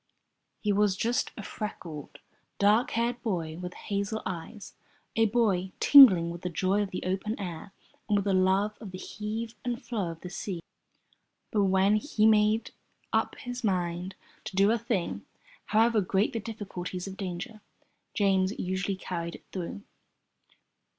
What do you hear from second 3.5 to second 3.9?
with